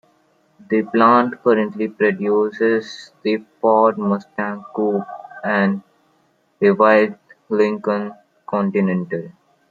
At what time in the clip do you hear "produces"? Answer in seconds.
1.87-3.11